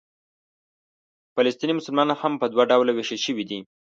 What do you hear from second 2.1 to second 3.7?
هم په دوه ډوله وېشل شوي دي.